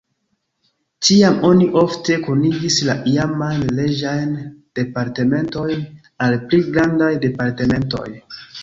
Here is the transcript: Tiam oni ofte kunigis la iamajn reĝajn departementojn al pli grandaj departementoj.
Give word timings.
Tiam 1.09 1.35
oni 1.49 1.67
ofte 1.81 2.17
kunigis 2.23 2.79
la 2.89 2.97
iamajn 3.13 3.61
reĝajn 3.83 4.35
departementojn 4.81 5.89
al 6.29 6.43
pli 6.49 6.65
grandaj 6.77 7.17
departementoj. 7.31 8.07